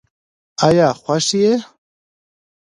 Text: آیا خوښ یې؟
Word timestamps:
آیا 0.67 0.87
خوښ 1.01 1.27
یې؟ 1.41 1.53